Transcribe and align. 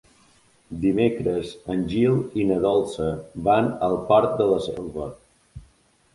Dimecres 0.85 1.51
en 1.73 1.83
Gil 1.91 2.15
i 2.41 2.47
na 2.53 2.57
Dolça 2.65 3.11
van 3.51 3.71
al 3.91 4.01
Port 4.09 4.35
de 4.43 4.51
la 4.55 4.59
Selva. 4.67 5.09